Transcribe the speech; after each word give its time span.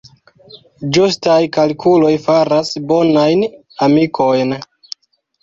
Ĝustaj 0.95 1.35
kalkuloj 1.57 2.13
faras 2.23 2.73
bonajn 2.93 3.45
amikojn. 3.91 4.57